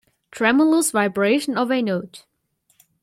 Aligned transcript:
Tremulous 0.31 0.89
vibration 0.89 1.55
of 1.59 1.69
a 1.71 1.79
note 1.79 2.25